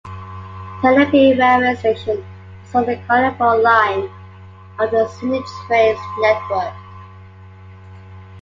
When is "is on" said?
2.65-2.87